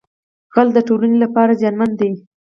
غل 0.53 0.67
د 0.75 0.79
ټولنې 0.87 1.17
لپاره 1.23 1.57
زیانمن 1.59 1.91
دی 1.99 2.11